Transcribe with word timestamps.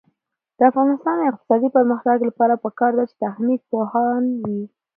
د 0.57 0.59
افغانستان 0.71 1.15
د 1.17 1.21
اقتصادي 1.31 1.69
پرمختګ 1.77 2.17
لپاره 2.29 2.53
پکار 2.63 2.91
ده 2.97 3.03
چې 3.09 3.15
تخنیک 3.23 3.61
پوهان 3.71 4.23
وي. 4.41 4.61